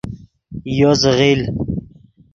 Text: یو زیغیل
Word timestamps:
یو 0.77 0.91
زیغیل 1.01 1.41